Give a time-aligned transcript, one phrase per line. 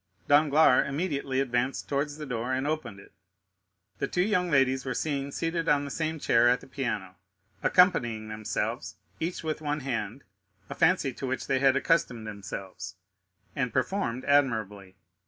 [0.27, 3.11] Danglars immediately advanced towards the door and opened it.
[3.99, 7.17] 40050m The two young ladies were seen seated on the same chair, at the piano,
[7.61, 10.23] accompanying themselves, each with one hand,
[10.71, 12.95] a fancy to which they had accustomed themselves,
[13.55, 14.95] and performed admirably.